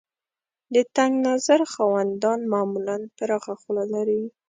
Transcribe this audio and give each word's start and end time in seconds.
د 0.73 0.75
تنګ 0.95 1.13
نظر 1.27 1.59
خاوندان 1.73 2.39
معمولاً 2.53 2.97
پراخه 3.17 3.53
خوله 3.61 3.85
لري. 3.93 4.23